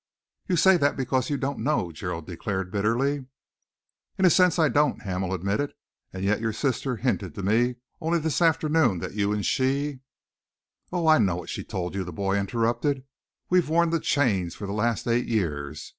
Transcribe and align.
"You 0.47 0.55
say 0.55 0.77
that 0.77 0.97
because 0.97 1.29
you 1.29 1.37
don't 1.37 1.59
know," 1.59 1.91
Gerald 1.91 2.25
declared 2.25 2.71
bitterly. 2.71 3.27
"In 4.17 4.25
a 4.25 4.31
sense 4.31 4.57
I 4.57 4.67
don't," 4.67 5.03
Hamel 5.03 5.31
admitted, 5.31 5.75
"and 6.11 6.23
yet 6.23 6.41
your 6.41 6.53
sister 6.53 6.95
hinted 6.95 7.35
to 7.35 7.43
me 7.43 7.75
only 7.99 8.17
this 8.17 8.41
afternoon 8.41 8.97
that 8.97 9.13
you 9.13 9.31
and 9.31 9.45
she" 9.45 9.99
"Oh, 10.91 11.05
I 11.05 11.19
know 11.19 11.35
what 11.35 11.49
she 11.49 11.63
told 11.63 11.93
you!" 11.93 12.03
the 12.03 12.11
boy 12.11 12.37
interrupted. 12.39 13.03
"We've 13.51 13.69
worn 13.69 13.91
the 13.91 13.99
chains 13.99 14.55
for 14.55 14.65
the 14.65 14.73
last 14.73 15.07
eight 15.07 15.27
years. 15.27 15.87